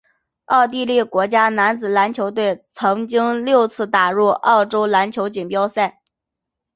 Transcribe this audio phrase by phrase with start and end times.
[0.45, 6.01] 奥地利国家男子篮球队曾经六次打入欧洲篮球锦标赛。